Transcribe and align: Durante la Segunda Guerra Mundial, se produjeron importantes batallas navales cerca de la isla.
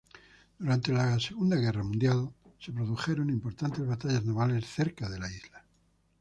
Durante 0.57 0.91
la 0.91 1.19
Segunda 1.19 1.57
Guerra 1.57 1.83
Mundial, 1.83 2.33
se 2.59 2.71
produjeron 2.71 3.29
importantes 3.29 3.85
batallas 3.85 4.25
navales 4.25 4.65
cerca 4.65 5.07
de 5.07 5.19
la 5.19 5.29
isla. 5.31 5.63